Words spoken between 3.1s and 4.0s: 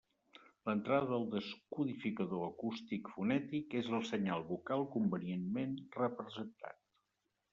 fonètic és